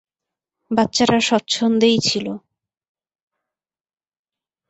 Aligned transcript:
বাচ্চারা 0.71 1.19
স্বচ্ছন্দেই 1.19 1.97
ছিল। 1.99 2.27